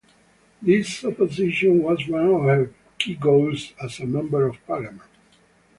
This 0.63 1.05
opposition 1.05 1.83
was 1.83 2.07
one 2.07 2.25
of 2.25 2.41
her 2.41 2.71
key 2.97 3.13
goals 3.13 3.73
as 3.83 3.99
a 3.99 4.07
Member 4.07 4.47
of 4.47 4.57
Parliament. 4.65 5.07